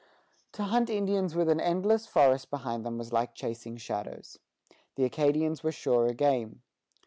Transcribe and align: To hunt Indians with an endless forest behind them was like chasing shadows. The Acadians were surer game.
To 0.53 0.63
hunt 0.63 0.89
Indians 0.89 1.35
with 1.35 1.47
an 1.47 1.59
endless 1.61 2.07
forest 2.07 2.49
behind 2.49 2.83
them 2.83 2.97
was 2.97 3.13
like 3.13 3.35
chasing 3.35 3.77
shadows. 3.77 4.39
The 4.95 5.03
Acadians 5.05 5.61
were 5.61 5.71
surer 5.71 6.13
game. 6.15 6.63